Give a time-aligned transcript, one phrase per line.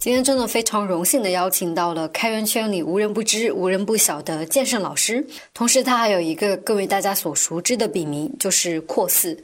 [0.00, 9.36] 今天真的非常荣幸的邀请到了开源圈里无人不知、无人不晓的剑圣老师，同时他还有一个更为大家所熟知的笔名，就是阔四。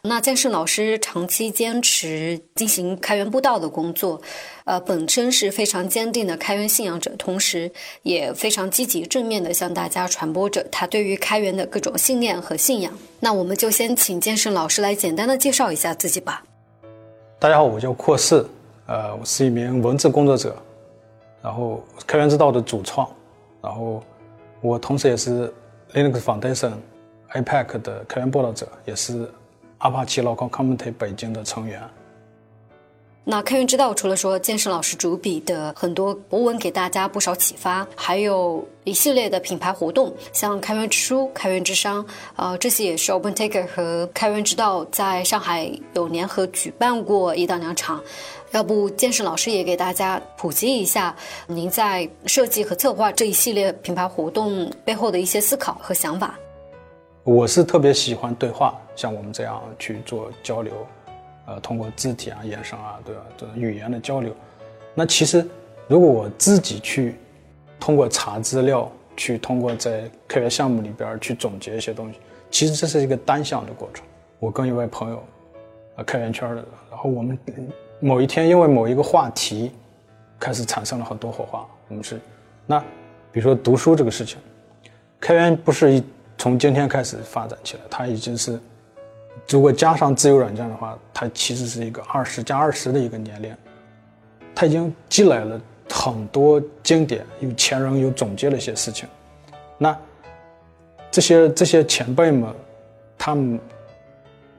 [0.00, 4.18] 那剑圣老师长期坚持进行开源布道的工作，
[4.64, 7.70] 呃，本身是非常坚定的开源信仰者，同时
[8.02, 12.90] 也非常积极正面的向大家传播着他对于开源的各种信念和信仰。
[13.20, 16.42] 那我们就先请剑圣老师来简单的介绍一下自己吧。
[17.38, 18.48] 大家好，我叫阔四。
[18.88, 20.56] 呃，我是一名文字工作者，
[21.42, 23.06] 然后开源之道的主创，
[23.60, 24.02] 然后
[24.62, 25.52] 我同时也是
[25.92, 26.72] Linux Foundation
[27.34, 29.30] APAC 的开源报道者，也是
[29.76, 31.82] 阿帕奇 Local Community 北京的成员。
[33.30, 42.02] 那开源之道除了说剑圣老师主笔的很多博文给大家不少启发，还有一系列的品牌活动，像开源之书、开源之商，
[42.36, 48.02] 呃，这些也是 OpenTaker 和开源之道在上海有联合举办过一到两场。
[48.52, 51.14] 要不，剑圣老师也给大家普及一下
[51.46, 56.34] 您在设计和策划这一系列品牌活动背后的一些思考和想法。
[57.24, 60.72] 我是特别喜欢对话，像我们这样去做交流。
[61.48, 63.22] 呃，通过肢体啊、眼神啊，对吧？
[63.38, 64.36] 这种语言的交流。
[64.94, 65.42] 那其实，
[65.86, 67.14] 如果我自己去
[67.80, 68.86] 通过查资料，
[69.16, 72.18] 去通过在开源项目里边去总结一些东西，
[72.50, 74.04] 其实这是一个单向的过程。
[74.38, 75.24] 我跟一位朋友，
[75.96, 77.38] 呃，开源圈的，然后我们
[77.98, 79.72] 某一天因为某一个话题
[80.38, 81.66] 开始产生了很多火花。
[81.88, 82.20] 我们是，
[82.66, 82.78] 那
[83.32, 84.38] 比如说读书这个事情，
[85.18, 86.04] 开源不是一
[86.36, 88.60] 从今天开始发展起来，它已经是。
[89.46, 93.54] 如果加上自由软件的话，它其实是一个二十加二十的一个年龄，
[94.54, 99.08] 它已经积累了很多经典，有前人有总结了一些事情。
[99.76, 99.96] 那
[101.10, 102.52] 这些这些前辈们，
[103.16, 103.60] 他们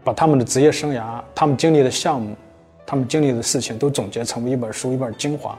[0.03, 2.35] 把他们的职业生涯、他们经历的项目、
[2.85, 5.57] 他们经历的事情都总结成为一本书、一本精华。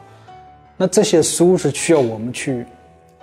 [0.77, 2.65] 那这些书是需要我们去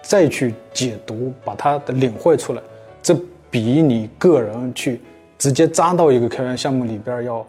[0.02, 2.62] 再去解读，把它的领会出来。
[3.02, 3.18] 这
[3.50, 5.02] 比你个人去。
[5.38, 7.46] 直接扎到一个开源项目里边要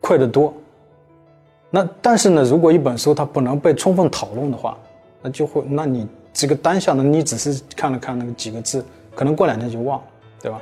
[0.00, 0.52] 快得多。
[1.70, 4.78] 那但是呢，如果一本书它不能被充分讨论的话，
[5.20, 8.82] 那就会，那你这个单向的，你只是看了看那个几个字，
[9.14, 10.04] 可能过两天就忘了，
[10.40, 10.60] 对吧？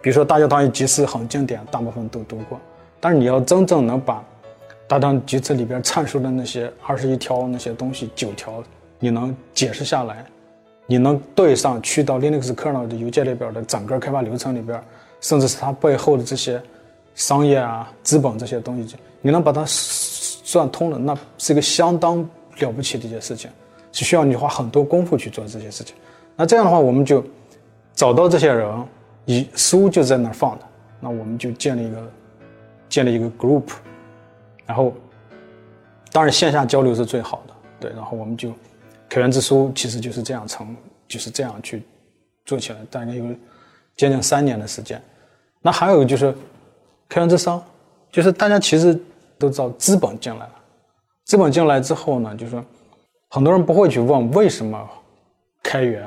[0.00, 2.58] 比如说《大教堂与集市》很经典，大部分都读过。
[3.00, 4.14] 但是你要真正能把
[4.86, 8.62] 《大教堂集市》里边阐述的那些二十一条那些东西九条，
[8.98, 10.24] 你能解释下来，
[10.86, 14.80] 你能对上去到 Linux kernel 的邮件列表的整个开发流程里边。
[15.20, 16.62] 甚至是它背后的这些
[17.14, 22.18] 商业啊、资本这些东西，你能把它算通了，那是一个相当
[22.58, 23.50] 了不起的一件事情，
[23.90, 25.96] 是需要你花很多功夫去做这些事情。
[26.36, 27.24] 那这样的话，我们就
[27.94, 28.84] 找到这些人，
[29.24, 30.64] 以书就在那儿放的，
[31.00, 32.12] 那我们就建立一个
[32.88, 33.64] 建立一个 group，
[34.66, 34.92] 然后
[36.12, 38.52] 当然线下交流是最好的，对，然后我们就
[39.08, 40.76] 开源之书其实就是这样成
[41.08, 41.82] 就是这样去
[42.44, 43.24] 做起来，大概有。
[43.96, 45.00] 将近三年的时间，
[45.62, 46.34] 那还有就是
[47.08, 47.62] 开源之商，
[48.12, 48.98] 就是大家其实
[49.38, 50.52] 都知道资本进来了，
[51.24, 52.62] 资本进来之后呢，就是
[53.30, 54.78] 很多人不会去问为什么
[55.62, 56.06] 开源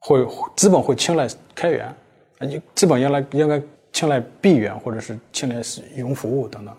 [0.00, 0.26] 会
[0.56, 1.94] 资本会青睐开源，啊，
[2.40, 3.62] 你资本应该应该
[3.92, 6.74] 青睐闭源或者是青睐是云服务等等，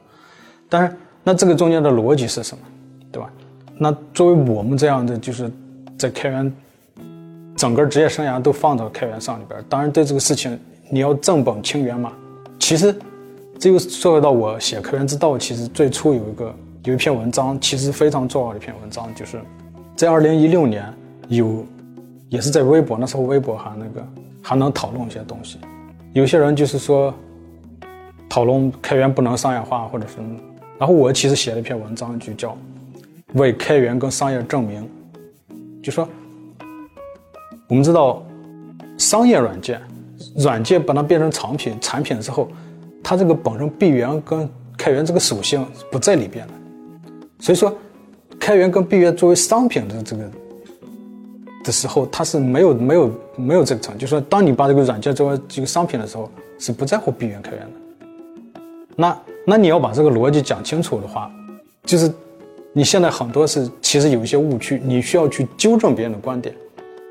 [0.68, 2.64] 但是那这个中间的逻辑是什么，
[3.10, 3.32] 对吧？
[3.78, 5.50] 那作为我们这样的就是
[5.98, 6.54] 在开源。
[7.64, 12.12] 整个职业生涯都放到开源上里边，当然对这个事情你要正本清源嘛。
[12.60, 12.94] 其实
[13.58, 19.40] 这又说到我写开源之道，其实最初有一个有一篇文章，其实非常重要的一篇文章，就是
[19.96, 20.94] 在二零一六年
[21.30, 21.66] 有，
[22.28, 24.06] 也是在微博，那时候微博还那个
[24.42, 25.58] 还能讨论一些东西。
[26.12, 27.14] 有些人就是说
[28.28, 30.16] 讨论开源不能商业化，或者是，
[30.78, 32.58] 然后我其实写了一篇文章，就叫
[33.36, 34.86] 为开源跟商业证明。
[35.82, 36.08] 就说
[37.68, 38.24] 我们知道
[38.98, 39.82] 商业软件，
[40.38, 42.48] 软件把它变成产品产品之后，
[43.02, 46.54] 它这个本身闭源跟开源这个属性不在里边的，
[47.40, 47.76] 所以说
[48.40, 50.30] 开源跟闭源作为商品的这个
[51.64, 56.30] 的时候，它是没有没有没有这个层，就是说当你把这个软件作为这个商品的时候，
[56.60, 58.62] 是不在乎闭源开源的。
[58.96, 59.18] 那
[59.48, 61.32] 那你要把这个逻辑讲清楚的话，
[61.86, 62.12] 就是
[62.74, 66.54] 你现在很多是其实有一些误区，你需要去纠正别人的观点。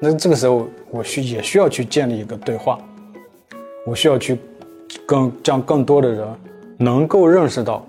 [0.05, 2.77] 那这个时候我需也需要去建立一个对话，
[3.87, 4.37] 我需要去
[5.07, 6.27] 更让更多的人
[6.77, 7.87] 能够认识到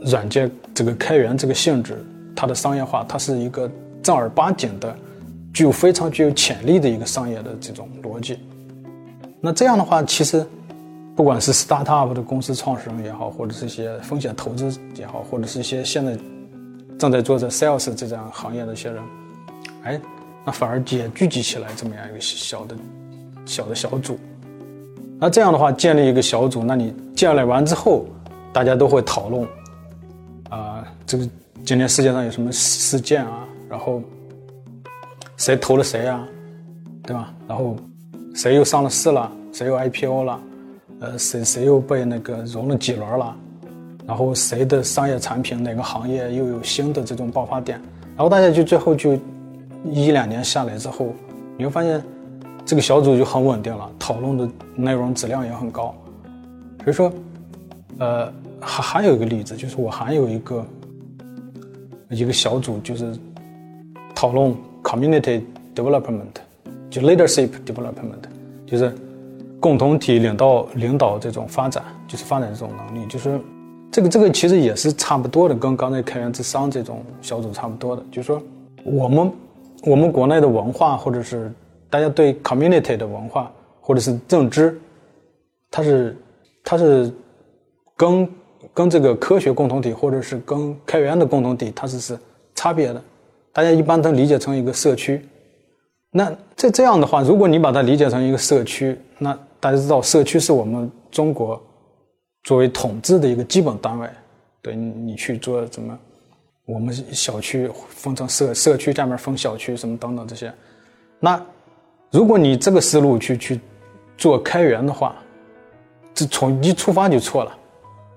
[0.00, 2.04] 软件这个开源这个性质，
[2.34, 3.70] 它的商业化，它是一个
[4.02, 4.92] 正儿八经的。
[5.52, 8.40] 具有非常具有潜力的一个商业的这种逻辑，
[9.40, 10.44] 那这样的话，其实
[11.14, 16.18] 不管是 startup 的公司创始人也好，或者是一些风险投资也好，或者是一些现在
[16.98, 19.00] 正在做着 sales 这样行业的一些人，
[19.84, 20.00] 哎，
[20.44, 22.76] 那反而也聚集起来这么样一个小的、
[23.44, 24.18] 小的小组。
[25.18, 28.06] 那这样的话，建立一个小组，那你建立完之后，
[28.52, 29.46] 大家都会讨论
[30.50, 31.28] 啊，这个
[31.64, 34.02] 今天世界上有什么事件啊，然后。
[35.36, 36.24] 谁投了谁啊，
[37.02, 37.34] 对吧？
[37.48, 37.76] 然后
[38.36, 39.30] 谁又上了市了？
[39.52, 40.40] 谁又 IPO 了？
[41.00, 43.36] 呃，谁谁又被那个融了几轮了？
[44.06, 47.82] 然后谁的商业产品哪个行业又有新的这种爆发点？
[48.16, 49.18] 然后大家就最后就
[49.84, 51.14] 一两年下来之后，
[51.56, 52.02] 你会发现
[52.64, 55.94] 这个小组就很稳定了，讨论的内容质量也很高。
[56.82, 57.12] 所以说，
[57.98, 60.66] 呃，还还有一个例子，就是我还有一个
[62.10, 63.16] 一个小组，就是
[64.14, 64.54] 讨论。
[64.84, 65.40] Community
[65.74, 66.26] development，
[66.90, 68.20] 就 leadership development，
[68.66, 68.94] 就是
[69.58, 73.40] 共同体领导领导这种发展，就是发展这种能力，就是
[73.90, 78.02] 这个这个其实也是差不多的，跟刚才开源智商这种小组差不多的。
[78.12, 78.42] 就是说，
[78.84, 79.32] 我们
[79.86, 81.52] 我们国内的文化，或者是
[81.90, 83.50] 大家对 community 的文化，
[83.80, 84.78] 或者是认知，
[85.70, 86.16] 它是
[86.62, 87.12] 它是
[87.96, 88.28] 跟
[88.72, 92.18] 跟这个科学共同体，或者是跟开源的共同体，它是是
[92.54, 93.02] 差别的。
[93.52, 95.24] 大家一般都理解成一个社区，
[96.10, 101.62] 那这这样的话，如果你把它理解成一个社区，那大家知道，社区是我们中国
[102.42, 104.08] 作为统治的一个基本单位。
[104.60, 105.98] 对你去做什么，
[106.66, 110.52] 我们小区分成社社区，下面分小区什么等等这些。
[111.20, 111.40] 那
[112.10, 113.60] 如果你这个思路去去
[114.16, 115.14] 做开源的话，
[116.14, 117.56] 这从一出发就错了。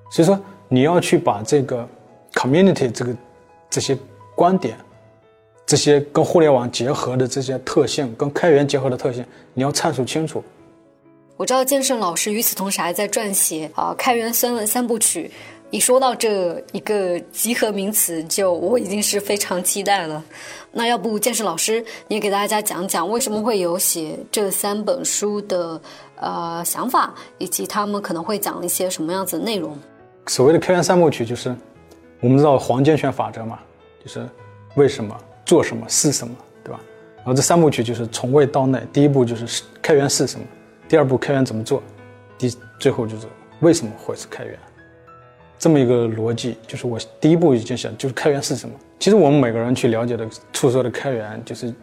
[0.10, 0.40] 所以说，
[0.70, 1.88] 你要去把这个
[2.34, 3.16] community 这个
[3.70, 3.98] 这些
[4.36, 4.78] 观点。
[5.66, 10.42] 这些跟互联网结合的这些特性，跟开源结合的特性，你要阐述清楚。
[11.36, 15.30] 我知道建胜老师与此同时还在撰写啊开源三文三部曲。
[15.70, 20.24] 一说到这一个集合名词，就我已经是非常期待了。
[20.72, 25.82] 那要不建胜老师，你也给大家讲讲为什么会有写这三本书的
[26.16, 29.78] 呃想法，以及他们可能会讲一些什么样子的内容？
[30.28, 31.56] 所谓的开源三部曲，就是
[32.20, 33.60] 我们知道黄金圈法则嘛，
[34.04, 34.28] 就是
[34.76, 35.16] 为什么。
[35.46, 36.80] 做什么是什么，对吧？
[37.20, 40.46] 然后这三部曲就是从外到内，第一步就是开源是什么，
[40.90, 41.82] 第二步开源怎么做，
[42.38, 43.28] 第最后就是
[43.62, 44.60] 为什么会是开源，
[45.58, 46.58] 这么一个逻辑。
[46.68, 48.76] 就是我第一步已经想，就是开源是什么。
[49.00, 51.74] 其实我们每个人去了解的、触说的开源，就是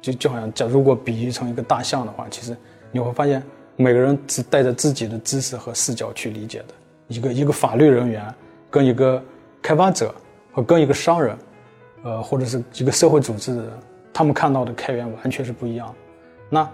[0.00, 2.56] 就就好像，假如果比喻成一个大象的话，其实
[2.92, 3.42] 你会发现
[3.76, 6.66] 每个人是带着自己的知识和视角去理解的。
[7.08, 8.22] 一个一个法律人员
[8.70, 9.22] 跟一个
[9.60, 10.14] 开发者
[10.52, 11.36] 和跟一个商人。
[12.02, 13.70] 呃，或者是一个社会组织的人，
[14.10, 15.94] 他们看到的开源完全是不一样。
[16.48, 16.66] 那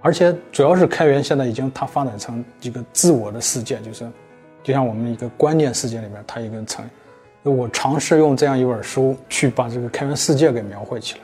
[0.00, 4.10] 而且主要是开源现在已经它发展成一个自我的世界，就是
[4.62, 6.84] 就像我们一个观念世界里面，它一个成。
[7.42, 11.20] 我尝试用这样一本书去把这个开源世界给描绘起来。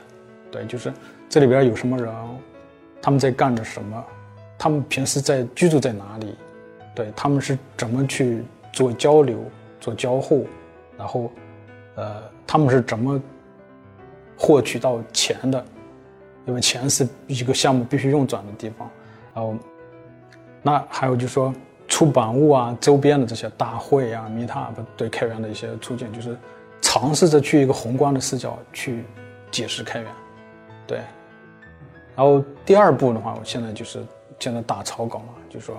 [0.51, 0.91] 对，就是
[1.29, 2.13] 这里边有什么人，
[3.01, 4.03] 他们在干着什么，
[4.57, 6.35] 他们平时在居住在哪里，
[6.95, 9.43] 对他们是怎么去做交流、
[9.79, 10.47] 做交互，
[10.97, 11.31] 然后
[11.95, 13.21] 呃，他们是怎么。
[14.39, 15.65] 获取到钱的，
[16.45, 18.87] 因为钱是一个项目必须运转的地方。
[19.33, 19.55] 然后，
[20.61, 21.51] 那还有就是说
[21.97, 26.37] 出版物啊、周边的这些大会啊、Meetup 对开源的一些促进，就是
[26.79, 29.03] 尝试着去一个宏观的视角去
[29.49, 30.11] 解释开源。
[30.85, 30.99] 对。
[32.15, 33.99] 然后第二步的话，我现在就是
[34.37, 35.75] 现在打草稿嘛，就说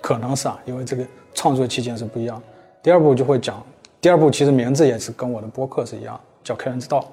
[0.00, 2.42] 可能是啊，因为这个创作期间是不一样。
[2.82, 3.62] 第二步就会讲，
[4.00, 7.06] 第二步其实名字也是跟我的播客是一样，叫开源之道。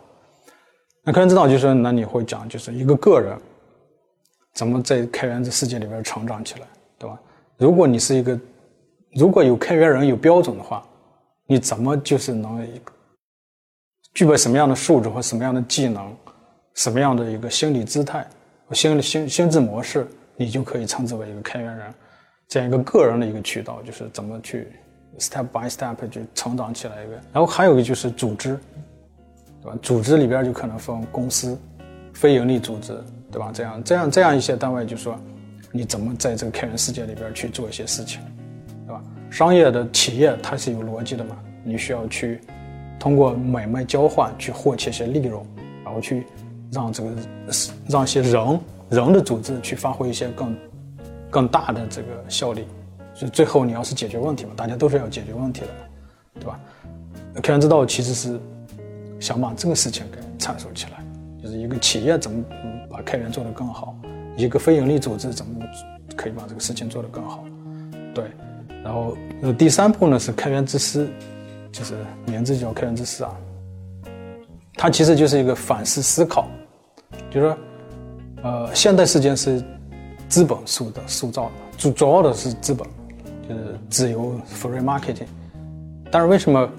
[1.03, 3.38] 那开源之道就是，那你会讲，就是一个个人
[4.53, 7.20] 怎么在开源这世界里边成长起来，对吧？
[7.57, 8.39] 如果你是一个，
[9.13, 10.83] 如果有开源人有标准的话，
[11.48, 12.65] 你怎么就是能
[14.13, 16.15] 具备什么样的素质或什么样的技能，
[16.75, 18.25] 什么样的一个心理姿态
[18.67, 21.93] 和、心理心心智模式，你就可以称之为一个开源人，
[22.48, 24.67] 这样一个个人的一个渠道，就是怎么去
[25.19, 27.13] step by step 就成长起来一个。
[27.31, 28.57] 然后还有一个就是组织，
[29.62, 29.77] 对吧？
[29.81, 31.57] 组织里边就可能分公司、
[32.13, 33.00] 非盈利组织，
[33.31, 33.51] 对吧？
[33.53, 35.19] 这样这样这样一些单位，就说
[35.74, 38.22] 你怎么在这个开源世界里边去做一些事情，
[38.88, 39.03] 对吧？
[39.30, 42.39] 商业的企业它是有逻辑的嘛，你需要去
[42.98, 45.46] 通过买卖交换去获取一些利润，
[45.84, 46.25] 然后去。
[46.72, 47.12] 让这个
[47.88, 50.58] 让一些人人的组织去发挥一些更
[51.30, 52.65] 更大的这个效力，
[53.13, 55.68] 所以最后你要是解决问题嘛，大家都是要解决问题的，
[56.39, 56.60] 对吧？
[57.44, 58.39] 开源之道其实是
[59.20, 61.06] 想把这个事情给阐述起来，
[61.44, 62.44] 就是一个企业怎么
[62.89, 63.96] 把开源做得更好，
[64.35, 65.65] 一个非营利组织怎么
[66.15, 67.43] 可以把这个事情做得更好，
[68.13, 68.25] 对。
[68.83, 71.07] 然后呃第三步呢是开源之师，
[71.71, 73.35] 就是名字叫开源之师啊，
[74.75, 76.47] 它其实就是一个反思思考。
[77.29, 77.57] 就是说，
[78.43, 79.63] 呃，现代世界是
[80.27, 82.87] 资本塑的塑造的，主主要的是资本，
[83.47, 85.27] 就是自由 free marketing。
[86.11, 86.69] 但是为什么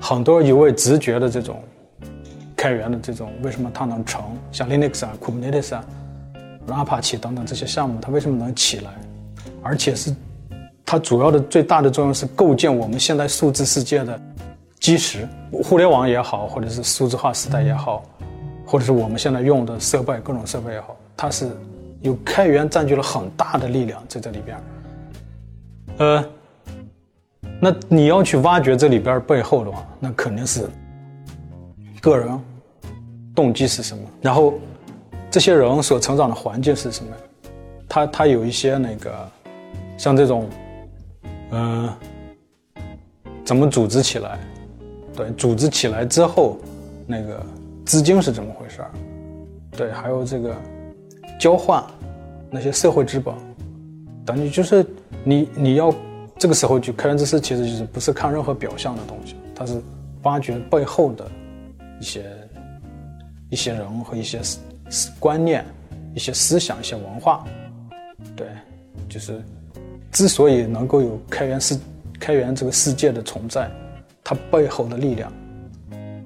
[0.00, 1.62] 很多有位直觉的这种
[2.56, 4.22] 开源的这种，为什么它能成？
[4.50, 5.84] 像 Linux 啊、Kubernetes 啊、
[6.74, 8.90] Apache 等等这些项目，它为什么能起来？
[9.62, 10.14] 而且是
[10.84, 14.20] 它主要的最大的作用是构建我们现在数字世界的
[14.80, 15.28] 基石，
[15.64, 18.02] 互联网也好，或者是数字化时代也好。
[18.68, 21.48] 或者是我们现在用的设备，各种设备也好，它是
[22.00, 24.58] 有开源占据了很大的力量在这里边。
[25.98, 26.24] 呃，
[27.60, 30.68] 那你要去挖掘这里边背后的话，那肯定是
[32.00, 32.28] 个人
[33.36, 34.54] 动机是什么，然后
[35.30, 37.10] 这些人所成长的环境是什么，
[37.88, 39.30] 他他有一些那个
[39.96, 40.48] 像这种，
[41.50, 41.92] 嗯，
[43.44, 44.38] 怎么组织起来？
[45.14, 46.58] 对，组织起来之后，
[47.06, 47.44] 那个。
[47.86, 48.90] 资金是怎么回事儿？
[49.76, 50.52] 对，还有这个
[51.38, 51.80] 交换
[52.50, 53.32] 那些社会资本，
[54.24, 54.84] 等于就是
[55.22, 55.94] 你你要
[56.36, 59.80] 这个时候就开源知识，其实就是不是看任何表象的东西，它是
[60.24, 61.30] 挖掘背后的
[62.00, 62.24] 一些
[63.50, 64.58] 一些人和一些事
[65.18, 65.64] 观念、
[66.14, 67.44] 一些思想、一些文化。
[68.34, 68.48] 对，
[69.08, 69.42] 就是
[70.12, 71.78] 之所以能够有开源世
[72.18, 73.70] 开源这个世界的存在，
[74.22, 75.32] 它背后的力量。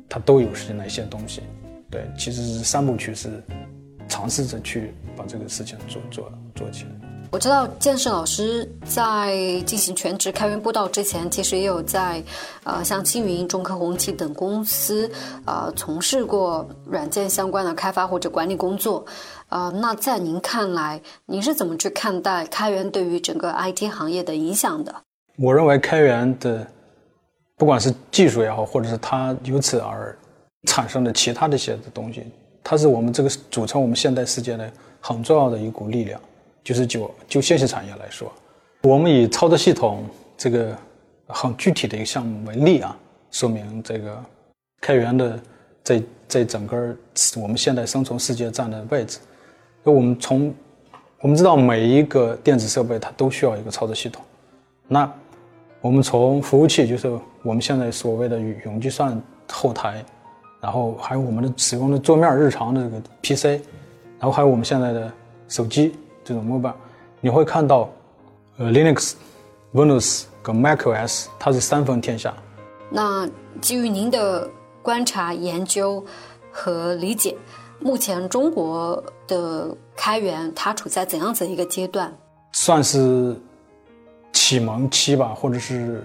[0.08, 1.40] 它都有是哪些东西？
[1.88, 3.30] 对，其实是三部曲是
[4.08, 6.99] 尝试着去把这个事情做做做起来。
[7.32, 12.20] 我知道建设老师在进行全职开源布道之前，其实也有在
[12.64, 15.08] 呃像青云、中科红旗等公司
[15.44, 19.04] 呃从事过软件相关的开发或者管理工作。
[19.48, 24.92] 呃，那在您看来，您是怎么去看待开源对于整个 IT 行业的影响的？
[25.36, 26.66] 我认为开源的。
[27.56, 30.16] 不管是技术也好，或者是它由此而
[30.66, 32.24] 产生的其他的一些东西，
[32.64, 36.18] 它是我们这个组成我们现代世界的很重要的一股力量。
[36.62, 38.32] 就是就就信息产业来说，
[38.82, 40.04] 我们以操作系统
[40.36, 40.76] 这个
[41.26, 42.96] 很具体的一个项目为例啊，
[43.30, 44.24] 说明这个
[44.80, 45.40] 开源的
[45.82, 46.96] 在在整个
[47.40, 49.18] 我们现代生存世界占的位置。
[49.82, 50.54] 那我们从
[51.20, 54.24] 我们知道每一个电子设备它都需要一个操作系统，
[54.86, 55.10] 那。
[55.82, 57.08] 我们从服务器，就是
[57.42, 59.18] 我们现在所谓的云计算
[59.50, 60.04] 后台，
[60.60, 63.62] 然后还有我们的使用的桌面日常的这个 PC，
[64.18, 65.10] 然后还有我们现在的
[65.48, 66.74] 手机这种 mobile，
[67.20, 67.90] 你会看到，
[68.58, 69.14] 呃，Linux、
[69.72, 72.34] Windows 跟 macOS 它是三分天下。
[72.90, 73.28] 那
[73.60, 74.48] 基于您的
[74.82, 76.04] 观察、研究
[76.50, 77.36] 和理解，
[77.78, 82.12] 目前中国的开源它处在怎样子一个阶段？
[82.52, 83.36] 算是。
[84.32, 86.04] 启蒙期吧，或者是，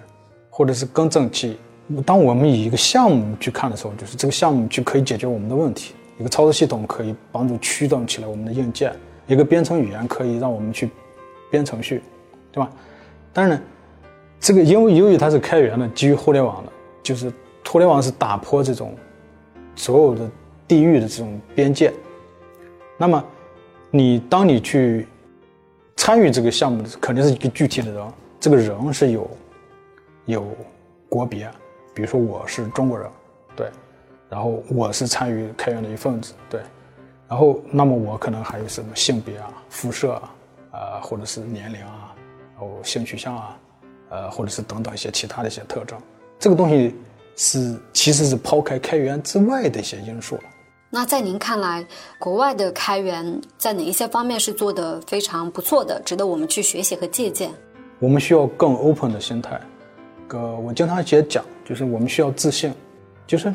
[0.50, 1.58] 或者是更正期。
[2.04, 5.94] 当我们以一个项目去看的时候，就是这个项目就可以解决我们的问题。
[6.20, 8.92] 一个操作系统可以帮助驱动起来我们的硬件，
[9.28, 10.90] 一个编程语言可以让我们去
[11.50, 12.02] 编程序，
[12.52, 12.70] 对吧？
[13.34, 13.62] 当然，
[14.40, 16.72] 这个因为由于它是开源的，基于互联网的，
[17.04, 17.32] 就是
[17.68, 18.96] 互联网是打破这种
[19.76, 20.30] 所有的
[20.68, 21.92] 地域的这种边界。
[22.98, 23.24] 那么，
[23.92, 25.08] 你当你去
[25.96, 28.04] 参与这个项目的，肯定是一个具体的人。
[28.40, 29.30] 这个人是有
[30.26, 30.46] 有
[31.10, 31.50] 国别，
[31.94, 33.10] 比如说我是中国人，
[33.56, 33.68] 对，
[34.30, 36.62] 然后我是参与开源的一份子，对，
[37.28, 40.36] 然后那么我可能还有什么性别啊、肤色啊，
[40.72, 42.14] 呃，或者是年龄啊，
[42.54, 43.58] 然后性取向啊，
[44.10, 45.98] 呃，或者是等等一些其他的一些特征，
[46.38, 46.96] 这个东西
[47.36, 50.44] 是其实是抛开开源之外的一些因素了。
[50.92, 51.86] 那在您看来，
[52.20, 57.50] 国外的开源在哪一些方面是做的非常不错的，值得我们去学习和借鉴？
[58.00, 59.60] 我们需要更 open 的心态，
[60.30, 62.74] 呃，我经常也讲，就是我们需要自信，
[63.26, 63.54] 就是，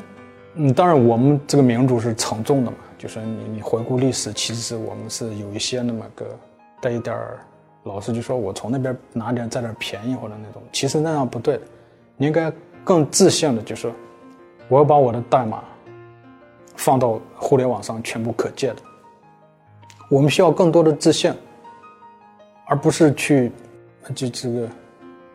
[0.55, 6.39] 嗯，当然我们这个民主是承重的嘛，就是你你回顾历史，其实我们是有一些那么个
[6.83, 7.39] 带一点儿，
[7.85, 11.63] 老师就说我从那边拿点占点便宜或者那种，其实那样不对的，
[12.19, 12.53] 你应该
[12.85, 13.91] 更自信的，就是
[14.69, 15.65] 我要把我的代码
[16.77, 18.83] 放到互联网上全部可见的。
[20.11, 21.33] 我们需要更多的自信，
[22.67, 23.51] 而不是去
[24.15, 24.69] 就这个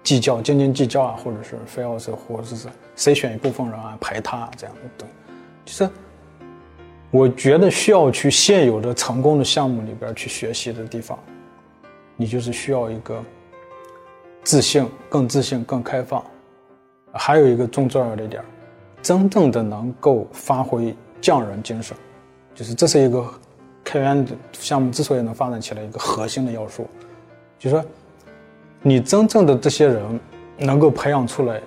[0.04, 5.10] 计较、斤斤计较啊，或者是非要是或者是谁选一部分人啊排他啊这样的等，
[5.66, 5.90] 其实。
[7.16, 11.18] 我觉得需要去现有的成功的项目里边去学习的地方，
[12.18, 13.24] 你就是需要一个
[14.44, 16.22] 自信、更自信、更开放。
[17.14, 18.44] 还有一个重重要的一点，
[19.02, 21.96] 真正的能够发挥匠人精神，
[22.54, 23.26] 就是这是一个
[23.82, 26.86] 开源项目之所以能发展起来一个核心的要素，
[27.58, 27.86] 就是说，
[28.82, 30.20] 你真正的这些人
[30.58, 31.62] 能够培养出来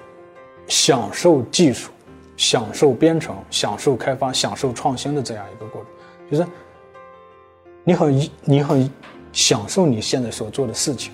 [0.66, 1.90] 享受技术。
[2.38, 6.50] 享受编程、享受开发、享受创新的这样一个过程，就是
[7.82, 8.90] 你很你很
[9.32, 11.12] 享受你现在所做的事情，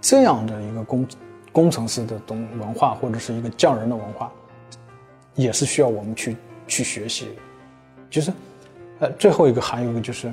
[0.00, 1.08] 这样的一个工
[1.50, 4.32] 工程师的东文化或者是一个匠人的文化，
[5.34, 6.36] 也是需要我们去
[6.68, 7.32] 去学习的。
[8.08, 8.32] 就是，
[9.00, 10.32] 呃，最后一个还有一个就是，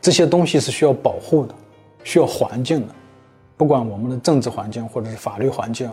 [0.00, 1.54] 这些东西是需要保护的，
[2.02, 2.94] 需要环境的，
[3.56, 5.88] 不管我们的政治环境或者是法律环境。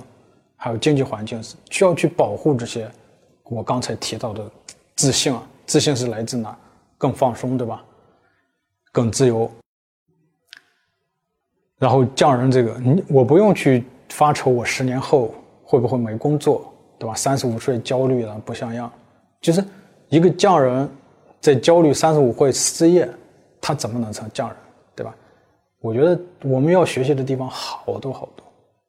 [0.55, 2.89] 还有经济环境是需要去保护这些，
[3.43, 4.49] 我刚才提到的
[4.95, 6.57] 自信啊，自信是来自哪？
[6.97, 7.83] 更放松，对吧？
[8.91, 9.51] 更自由。
[11.77, 17.13] 然后匠人这个，你我不用去发愁我十年后会不会没工作，对吧？
[17.13, 18.91] 三十五岁焦虑了不像样，
[19.41, 19.63] 就是
[20.07, 20.89] 一个匠人，
[21.41, 23.07] 在焦虑三十五岁失业，
[23.59, 24.57] 他怎么能成匠人，
[24.95, 25.13] 对吧？
[25.81, 28.45] 我觉得我们要学习的地方好多好多。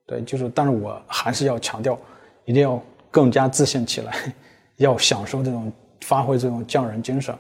[0.07, 1.99] 对，就是，但是我还是要强调，
[2.45, 4.33] 一定要更加自信起来，
[4.77, 5.73] 要享受这种
[6.03, 7.35] 发挥这种匠人精神，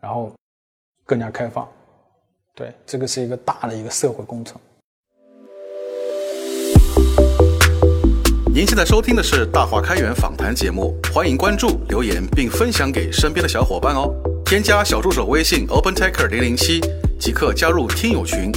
[0.00, 0.32] 然后
[1.06, 1.66] 更加开放。
[2.56, 4.60] 对，这个是一个大的一个社会工程。
[8.52, 14.12] 您现在收听的是大话开源访谈节目，欢迎关注、留言并分享给身边的小伙伴哦。
[14.44, 16.80] 添加小助手微信 open_taker 零零七，
[17.20, 18.50] 即刻加入听友群，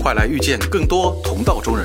[0.00, 1.84] 快来遇见更多同道中人。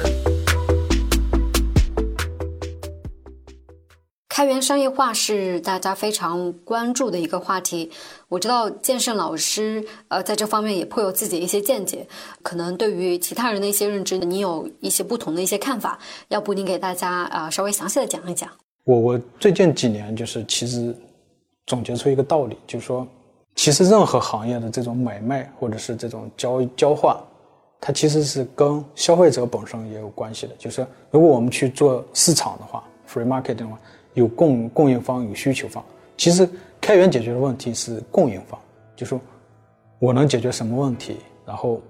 [4.36, 7.91] 开源商业化是大家非常关注的一个话题。
[8.28, 12.08] 我知道剑圣老师呃在这方面也颇有自己一些见解，
[12.41, 16.00] 可能对于其他人的一些认知，你有一些不同的一些看法。
[16.30, 18.50] 要不您给大家啊稍微详细的讲一讲？
[18.86, 20.96] 我我最近几年就是其实
[21.67, 23.08] 总结出一个道理，就是说，
[23.54, 27.15] 其实任何行业的这种买卖或者是这种交交换，
[27.80, 30.56] 它其实是跟消费者本身也有关系的。
[30.58, 33.80] 就是如果我们去做市场的话，free market 的话。
[34.13, 35.84] 有供供应方，有需求方。
[36.15, 36.47] 其实
[36.80, 38.60] 开源解决的问题是供应方，
[38.95, 39.19] 就说
[39.99, 41.82] 我能解决什么问题，然后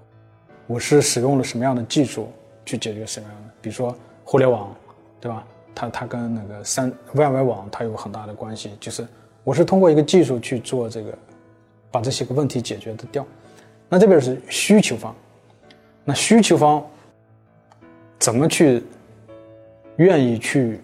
[0.66, 2.28] 我是使用了什么样的技术
[2.64, 3.50] 去解决什么样的。
[3.60, 4.74] 比如说互联网，
[5.20, 5.46] 对吧？
[5.74, 9.06] 它它跟那个三外围网它有很大的关系，就是
[9.42, 11.12] 我是通过一个技术去做这个，
[11.90, 13.26] 把这些个问题解决的掉。
[13.88, 15.14] 那这边是需求方，
[16.04, 16.84] 那需求方
[18.18, 18.82] 怎么去
[19.96, 20.80] 愿意去？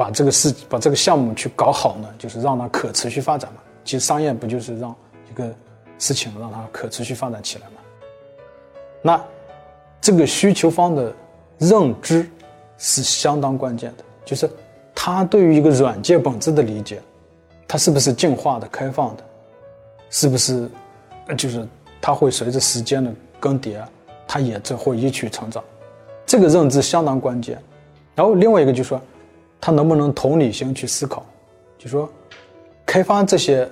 [0.00, 3.60] 把这个事，把这个项目去搞好呢，就是让它可持续发展嘛。
[3.84, 4.96] 其实商业不就是让
[5.30, 5.46] 一个
[5.98, 7.82] 事情让它可持续发展起来嘛？
[9.02, 9.22] 那
[10.00, 11.12] 这个需求方的
[11.58, 12.26] 认知
[12.78, 14.48] 是相当关键的，就是
[14.94, 17.02] 他对于一个软件本质的理解，
[17.68, 19.24] 它是不是进化的、开放的，
[20.08, 20.66] 是不是，
[21.36, 21.68] 就是
[22.00, 23.76] 它会随着时间的更迭，
[24.26, 25.62] 它也这会一起成长。
[26.24, 27.62] 这个认知相当关键。
[28.14, 28.98] 然后另外一个就是说。
[29.60, 31.24] 他能不能同理心去思考？
[31.76, 32.08] 就说，
[32.86, 33.68] 开发这些，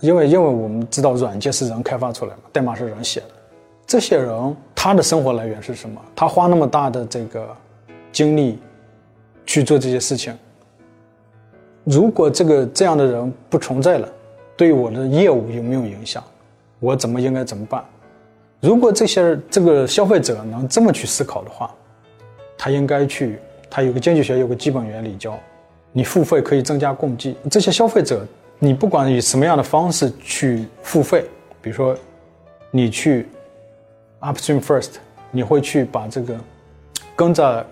[0.00, 3.26] 因为因为我们知道软件是人开发出来嘛，代码是人写的，
[3.86, 6.00] 这些人他的生活来源是什么？
[6.14, 7.56] 他花那么大的这个
[8.12, 8.58] 精力
[9.46, 10.36] 去做这些事情，
[11.84, 14.08] 如果这个这样的人不存在了，
[14.56, 16.22] 对我的业务有没有影响？
[16.80, 17.84] 我怎么应该怎么办？
[18.60, 21.74] 如果这些这个消费者能这么去思考的话，
[22.58, 23.38] 他应该去。
[23.76, 25.36] 它有个经济学有个基本原理叫，
[25.90, 27.34] 你付费可以增加供给。
[27.50, 28.24] 这些消费者，
[28.60, 31.24] 你不管以什么样的方式去付费，
[31.60, 31.96] 比如说，
[32.70, 33.26] 你去
[34.20, 34.90] upstream first，
[35.32, 36.36] 你会去把这个
[37.16, 37.66] 跟着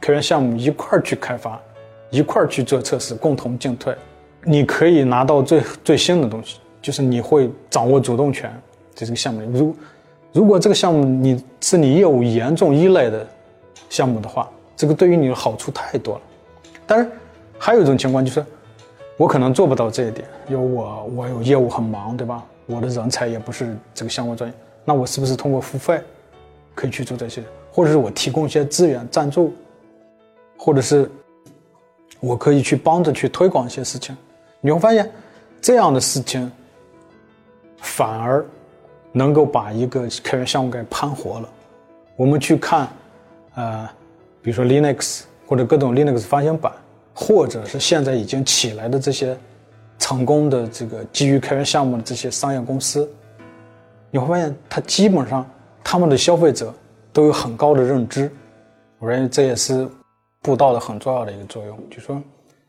[0.00, 1.60] 开源项目一块儿去开发，
[2.10, 3.92] 一块儿去做测试，共同进退。
[4.44, 8.48] 你可以拿到最最新的东西，就是你会掌握主动权
[8.94, 9.48] 在这个项目里。
[9.58, 9.76] 如
[10.32, 13.26] 如果这个项目你是你业务严重依赖的
[13.90, 14.48] 项目的话。
[14.78, 16.20] 这个对于你的好处太多了，
[16.86, 17.10] 但是
[17.58, 18.46] 还有一种情况就是，
[19.16, 22.44] 我可能做不到这一点，因为我我有业务很忙，对吧？
[22.66, 26.00] 我的人才也不是这个相关专业，那我是不是通过付费
[26.76, 29.52] 可以去做这些，或者是我提供一些资源赞助，
[30.56, 31.10] 或者是
[32.20, 34.16] 我可以去帮着去推广一些事情？
[34.60, 35.10] 你会发现，
[35.60, 36.48] 这样的事情
[37.78, 38.46] 反而
[39.10, 41.48] 能够把一个开源项目给盘活了。
[42.14, 42.88] 我们去看，
[43.56, 43.88] 呃，
[44.48, 46.72] 比如说 Linux 或者各种 Linux 发行版。
[47.20, 49.36] 或者是现在已经起来的这些
[49.98, 53.10] 成功的这个基于开源项目的这些商业公司，
[54.12, 55.44] 你会发现，它基本上
[55.82, 56.72] 他们的消费者
[57.12, 58.30] 都有很高的认知。
[59.00, 59.88] 我认为这也是
[60.42, 61.76] 布道的很重要的一个作用。
[61.90, 62.22] 就说，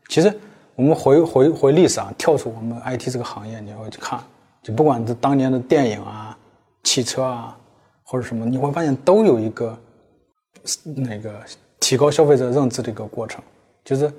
[0.08, 0.36] 其实
[0.74, 4.18] 我们回回回历史啊，跳出我们 IT 这个行业，你会去看，
[4.64, 6.36] 就不管是当年的电影啊、
[6.82, 7.56] 汽车啊，
[8.02, 9.78] 或者什么，你会发现都有一个
[10.96, 11.40] 那个
[11.80, 13.42] 提高消费者认知的一个过程，
[13.82, 14.12] 就是。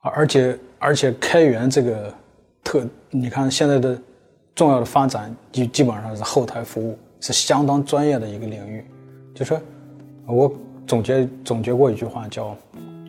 [0.00, 2.14] 而且而且开源这个
[2.62, 4.00] 特，你看现在的
[4.54, 8.86] 重要的发展，基基本上是后台服务，是相当专业的一个领域。
[9.34, 9.60] 就说，
[10.24, 10.50] 我
[10.86, 12.56] 总结总结过一句话，叫，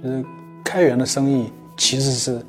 [0.03, 0.25] 就是
[0.65, 2.41] 开源的生意其实是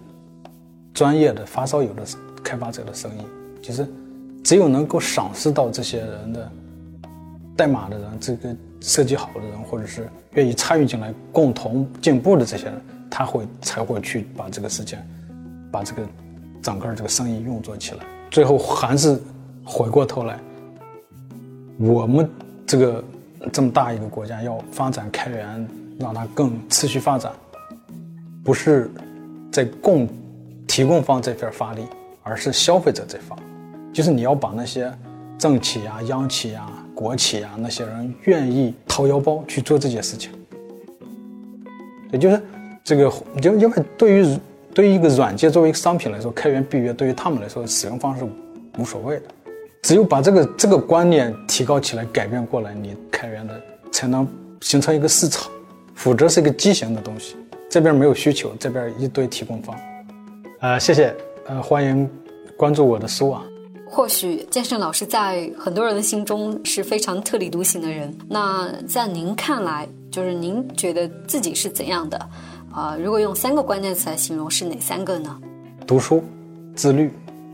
[0.94, 2.02] 专业的发烧友的
[2.42, 3.22] 开发者的生意。
[3.62, 3.87] 就是，
[4.42, 6.52] 只有能够赏识到这些人的
[7.54, 12.81] 代码的人，这个设计好的人，或者是愿意参与进来共同进步的这些人。
[13.12, 14.97] 他会才会去把这个事情，
[15.73, 16.07] 把这个
[16.62, 18.07] 整个这个生意运作起来。
[18.31, 19.21] 最后还是
[19.64, 20.38] 回过头来，
[21.77, 22.31] 我们
[22.64, 23.05] 这个
[23.53, 27.33] 这么大一个国家要发展开源，让它更持续发展，
[28.45, 28.88] 不是
[29.51, 30.09] 在供
[30.69, 31.85] 提供方这边发力，
[32.23, 33.37] 而是消费者这方。
[33.93, 34.90] 就是你要把那些
[35.37, 40.30] 政企啊、央企啊、国企啊那些人愿意掏腰包去做这件事情，
[42.12, 42.38] 也就是。
[42.82, 44.38] 这个就因为对于
[44.74, 48.24] 对于一个软件作为一个商品来说，开源闭源对于他们来说使用方式
[48.78, 49.22] 无所谓的。
[49.82, 53.60] 只有把这个这个观念提高起来，改变过来，你开源的
[53.92, 54.26] 才能
[54.62, 55.48] 形成一个市场，
[55.94, 57.36] 否则是一个畸形的东西。
[57.68, 59.76] 这边没有需求，这边一堆提供方。
[60.60, 61.14] 呃，谢谢，
[61.46, 62.08] 呃，欢迎
[62.56, 63.44] 关注我的书啊。
[63.92, 68.16] 或许健身老师在很多人的心中是非常特立独行的人。
[68.29, 72.16] 那在您看来，就是您觉得自己是怎样的？
[72.72, 75.37] 啊，如果用三个关键词来形容，是哪三个呢？
[75.88, 76.22] 读书、
[76.76, 77.12] 自律、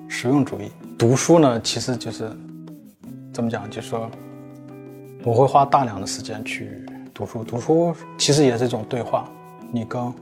[0.09, 0.71] 实用主义。
[0.99, 2.31] 读书呢，其实就是
[3.33, 3.69] 怎么讲？
[3.71, 4.11] 就是说，
[5.25, 7.43] 我会花大量的时间去读书。
[7.43, 9.27] 读书其实也是一种对话，
[9.73, 10.13] 你跟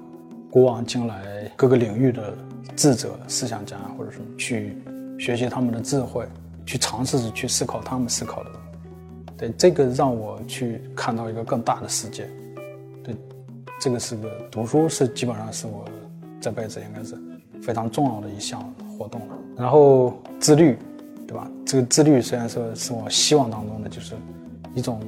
[0.49, 2.39] 古往今来各个领域的
[2.77, 4.79] 智者、思想家，或者什么，去
[5.19, 6.27] 学习他们的智慧，
[6.67, 8.51] 去尝试着去思考他们思考的。
[9.37, 12.29] 对，这个让我去看到一个更大的世界。
[13.03, 13.15] 对。
[13.81, 15.85] 这个是个读书是基本上是我
[16.41, 17.19] 这辈子应该是
[17.61, 18.63] 非常重要的一项
[18.97, 19.37] 活动了。
[19.59, 20.79] 然后自律，
[21.27, 21.51] 对吧？
[21.67, 24.15] 这个自律虽然说是我希望当中的，就是
[24.75, 25.01] 一种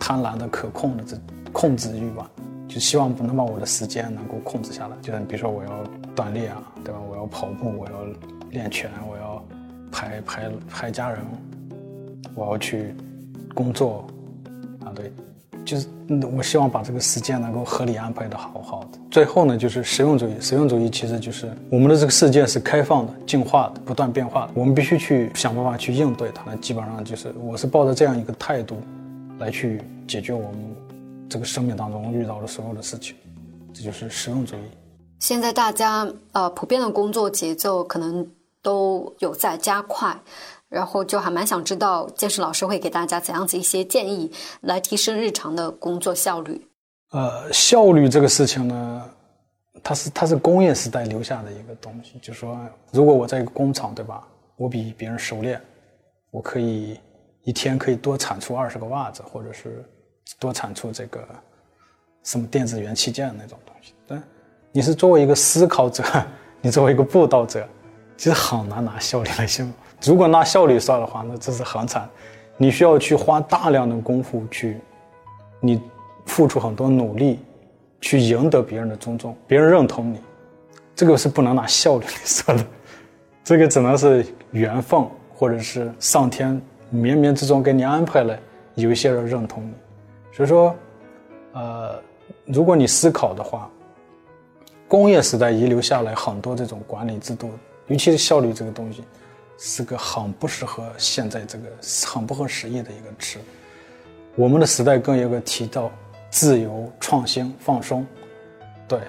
[0.00, 1.16] 贪婪的可控的这
[1.52, 2.28] 控制欲吧，
[2.66, 4.96] 就希望不能把我的时间能够控制下来。
[5.00, 7.00] 就是比如说我要锻炼啊，对吧？
[7.08, 7.92] 我要跑步，我要
[8.50, 9.16] 练拳，我
[9.88, 11.18] 要拍拍拍家人，
[12.34, 12.94] 我要去
[13.54, 14.06] 工作
[14.84, 15.12] 啊，对。
[15.64, 15.86] 就是
[16.34, 18.98] 我希望把这个时间能够合理安排的好好的。
[19.10, 20.32] 最后呢，就是实用主义。
[20.40, 26.42] 实用主义其实就是我们的这个世界是开放的、进化的、不断变化的，我们必须去想办法去应对它。
[26.46, 28.78] 那基本上就是我是抱着这样一个态度，
[29.38, 30.58] 来去解决我们
[31.28, 33.14] 这个生命当中遇到的所有的事情。
[33.74, 34.60] 这就是实用主义。
[35.18, 38.26] 现在大家呃普遍的工作节奏可能
[38.68, 40.14] 都有在加快。
[40.68, 46.60] 然后就还蛮想知道，健身老师会给大家怎样子一些建议，来提升日常的工作效率。
[47.12, 49.10] 呃，效率这个事情呢，
[49.82, 52.18] 它是它是工业时代留下的一个东西。
[52.20, 52.60] 就是说，
[52.92, 54.22] 如果我在一个工厂，对吧？
[54.56, 55.58] 我比别人熟练，
[56.30, 57.00] 我可以
[57.44, 59.82] 一天可以多产出二十个袜子，或者是
[60.38, 61.26] 多产出这个
[62.24, 63.94] 什么电子元器件那种东西。
[64.06, 64.22] 但
[64.70, 66.04] 你是作为一个思考者，
[66.60, 67.66] 你作为一个布道者，
[68.18, 69.74] 其实很难拿效率来形容。
[70.02, 72.06] 如果拿效率算的话，那这是很惨。
[72.56, 74.80] 你需要去花大量的功夫去，
[75.60, 75.80] 你
[76.26, 77.38] 付出很多努力，
[78.00, 80.20] 去赢得别人的尊重，别人认同你，
[80.96, 82.64] 这个是不能拿效率来算的。
[83.44, 85.00] 这个只能是缘分，
[85.34, 86.60] 或者是上天
[86.92, 88.36] 冥冥之中给你安排了，
[88.74, 89.72] 有一些人认同你。
[90.32, 90.74] 所以说，
[91.52, 92.02] 呃，
[92.46, 93.70] 如果你思考的话，
[94.88, 97.50] 工业时代遗留下来很多这种管理制度，
[97.88, 99.04] 尤其是效率这个东西。
[99.60, 101.64] 是个很不适合现在这个
[102.06, 103.40] 很不合时宜的一个词。
[104.36, 105.90] 我们的时代更应该提到
[106.30, 108.06] 自由、创新、放松。
[108.86, 109.00] 对，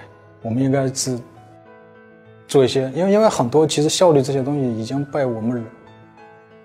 [0.42, 1.16] 我们应该是
[2.48, 5.64] 做一些，因为因为很多其实效率这些东西已经被我们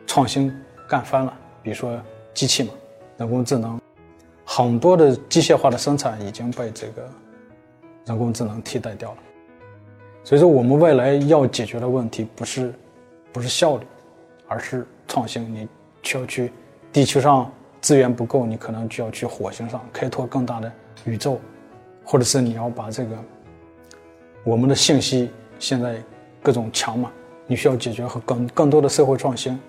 [0.07, 0.51] 创新
[0.89, 1.95] 干翻了，比如说
[2.33, 2.73] 机器嘛，
[3.17, 3.79] 人工智能，
[4.43, 7.07] 很多的机械化的生产已经被这个
[8.07, 9.17] 人工智能替代掉了。
[10.25, 12.73] 所以说，我们未来要解决的问题不是
[13.31, 13.85] 不是效率，
[14.47, 15.43] 而是创新。
[15.53, 15.67] 你
[16.01, 16.51] 需要去
[16.91, 20.71] 地球上资源不够，你可能就要去火星上开拓更大的
[21.03, 21.39] 宇宙，
[22.03, 23.15] 或者是你要把这个
[24.43, 26.01] 我们的信息现在
[26.41, 27.11] 各种强嘛，
[27.45, 29.59] 你需要解决和更更多的社会创新。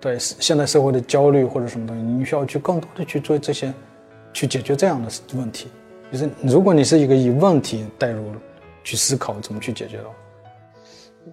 [0.00, 3.72] 对现在社会的焦虑或者什么东西，你需要去更多的去做这些，
[4.32, 5.68] 去解决这样的问题。
[6.10, 8.32] 就是如果你是一个以问题带入
[8.90, 10.10] 去思考怎么去解决了，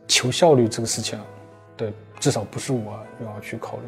[0.07, 1.19] 求效率这个事情，
[1.75, 3.83] 对，至少不是我要去考虑。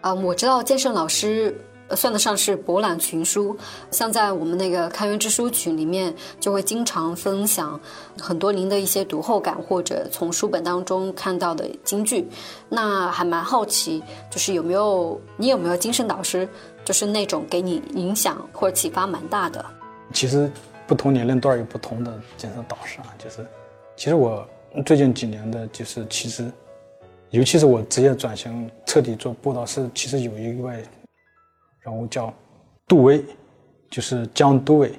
[0.00, 1.54] 啊，我知道健身老师
[1.90, 3.54] 算得上是博览群书，
[3.90, 7.78] 像在我们那个开源之书群里面，就会经常分享
[8.18, 12.26] 很多您的一些读后感或者从书本当中看到的金句。
[12.70, 16.48] 那还蛮好奇，就是有没有你有没有精神导师，
[16.86, 19.62] 就是那种给你影响或者启发蛮大的？
[20.14, 20.50] 其实
[20.90, 23.46] 不同年龄段有不同的健身导师啊，就是
[23.94, 24.44] 其实我
[24.84, 26.50] 最近几年的就是其实。
[27.30, 30.82] 尤其是我职业转型彻底做布道师，其实有一位
[31.82, 32.34] 人物叫
[32.88, 33.24] 杜威，
[33.88, 34.92] 就是江杜威，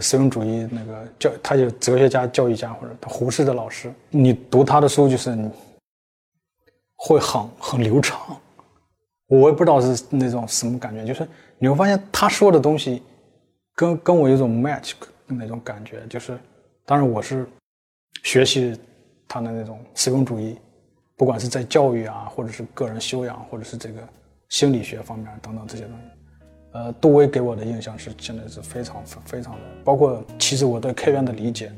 [0.00, 3.94] 实用主义那个教，他就哲学家、教育家或者胡适的老师。
[4.10, 5.48] 你读他的书，就是你
[6.96, 8.18] 会很很流畅。
[9.28, 11.24] 我也不知道是那种什么感觉，就是
[11.56, 13.00] 你会发现他说的东西
[13.74, 14.92] 跟跟我有种 match
[15.26, 16.06] 那种感觉。
[16.08, 16.38] 就是
[16.84, 17.46] 当然我是
[18.22, 18.78] 学习
[19.28, 20.56] 他的那种实用主义。
[21.16, 24.00] 不管是在教育啊，或者是个人修养，或者是这个
[24.48, 26.04] 心理学方面等等这些东西，
[26.72, 31.72] 呃，杜威给我的印象是现在是非常非常的，包括其实我对开源的理解，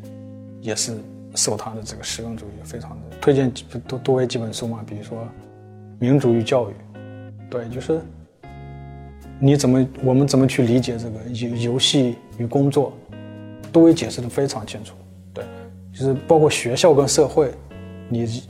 [0.63, 0.97] 也是
[1.35, 5.21] 受他的这个实用主义非常的推荐几杜杜威几本书嘛，比如说
[5.99, 6.73] 《民主与教育》，
[7.51, 8.01] 对，就是
[9.39, 12.93] 你怎么我们怎么去理解这个游游戏与工作，
[13.73, 14.95] 杜威解释的非常清楚，
[15.33, 15.45] 对，
[15.93, 17.51] 就是包括学校跟社会，
[18.09, 18.43] 你。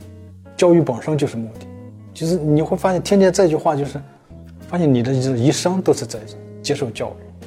[0.57, 1.67] 教育本身就是目的，
[2.15, 4.01] 就是你会发现，天天这句话就是，
[4.67, 6.17] 发现你的一生都是在
[6.63, 7.45] 接受教育。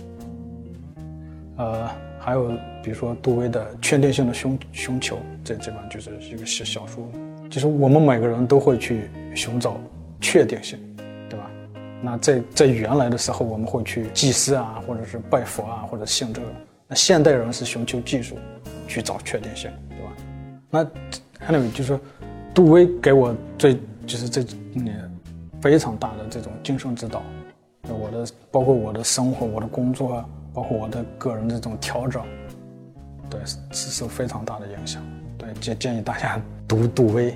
[1.56, 2.50] 呃，还有
[2.80, 7.04] 比如说杜威的《确定性的寻寻求》，这这本就是一个小小说，
[7.50, 9.76] 就是我们每个人都会去寻找
[10.20, 10.78] 确定性？
[12.02, 16.48] 那在在原来的时候，我们会去祭祀啊，或者是拜佛啊，或者信这个。
[16.88, 18.36] 那现代人是寻求技术
[18.88, 20.12] 去找确定性，对吧？
[20.70, 21.98] 那 anyway 就是。
[22.52, 25.08] 杜威给我最就是这几年
[25.62, 27.22] 非常大的这种精神指导，
[27.88, 32.20] 我的包括我的生活、我的工作，包括我的个人这种调整，
[33.30, 35.00] 对，是受非常大的影响。
[35.38, 37.32] 对，建建议大家读杜威。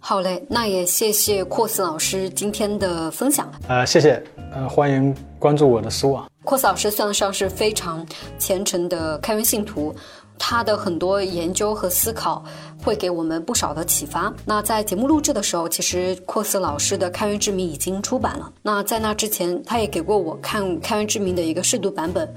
[0.00, 3.50] 好嘞，那也谢谢阔斯老师今天的分享。
[3.68, 6.26] 呃，谢谢，呃，欢迎关注我的书啊。
[6.44, 8.06] 阔斯老师算得上是非常
[8.38, 9.94] 虔诚的开源信徒。
[10.40, 12.44] 他的很多研究和思考
[12.80, 14.32] 会给我们不少的启发。
[14.44, 18.48] 那在节目录制的时候，其实阔斯老师的《开源之谜》已经出版了。
[18.62, 22.32] 那在那之前，他也给过我看《开源之谜》的一个试读版本。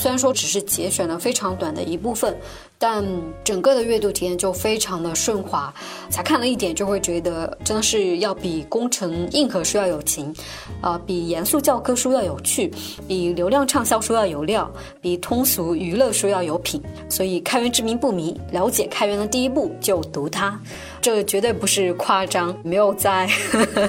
[0.00, 2.34] 虽然说只是节选了非常短的一部分，
[2.78, 3.04] 但
[3.44, 5.70] 整个的阅读体验就非常的顺滑。
[6.08, 10.34] 才看了一点，就会觉得真的是要比工程硬核书要有情，
[10.80, 12.72] 啊，比严肃教科书要有趣，
[13.06, 16.82] 比流量畅销书要有料，比通俗娱乐书要有品。
[17.10, 20.58] 所以开源之谜不迷，了解开源的第一步就读它，
[21.02, 22.56] 这绝对不是夸张。
[22.64, 23.28] 没有在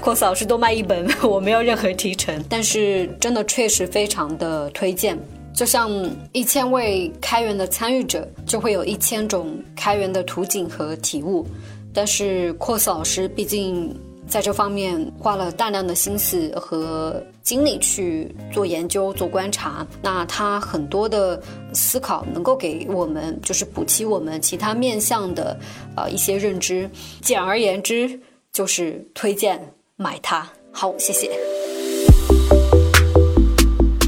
[0.02, 5.18] 阔斯老师多卖一本， 我没有任何提成，但是真的确实非常的推荐。
[5.54, 5.92] 就像
[6.32, 11.46] 一千位开源的参与者，就会有一千种开源的图景和体悟。
[11.94, 13.94] 但是阔斯老师毕竟
[14.28, 21.42] 在这方面花了大量的心思和精力去做研究、做观察，那他很多的
[21.74, 25.60] 思考能够给我们就是补齐我们其他面向的
[25.98, 26.90] 呃一些认知。
[27.22, 28.18] 简而言之，
[28.54, 29.60] 就是推荐
[29.98, 30.50] 买它。
[30.72, 31.71] 好，谢谢。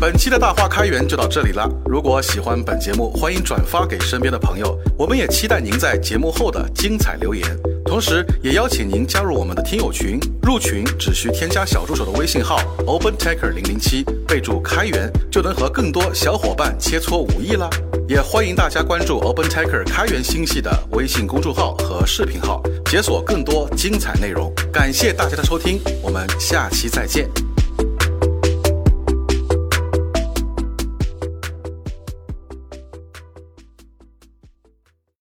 [0.03, 1.65] 本期的大话开源就到这里了。
[1.85, 4.77] 如果喜欢本节目，欢迎转发给身边的朋友。
[4.97, 7.47] 我们也期待您在节目后的精彩留言，
[7.85, 10.19] 同时也邀请您加入我们的听友群。
[10.41, 17.69] 入群只需添加小助手的微信号 OpenTaker 零零七，备注开源，就能和更多小伙伴切磋武艺啦。
[18.05, 24.53] 也欢迎大家关注 OpenTaker 开源星系的微信公众号和视频号，解锁更多精彩内容。
[24.69, 27.25] 感谢大家的收听，我们下期再见。